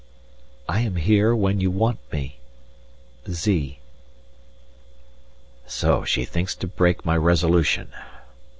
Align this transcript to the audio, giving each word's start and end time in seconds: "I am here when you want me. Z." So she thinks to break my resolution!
"I 0.67 0.79
am 0.81 0.95
here 0.95 1.35
when 1.35 1.61
you 1.61 1.69
want 1.69 1.99
me. 2.11 2.39
Z." 3.29 3.77
So 5.67 6.05
she 6.05 6.25
thinks 6.25 6.55
to 6.55 6.65
break 6.65 7.05
my 7.05 7.15
resolution! 7.15 7.91